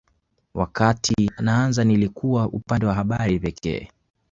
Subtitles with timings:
[0.53, 3.89] Wakati naanza nilikuwa upande wa habari pekee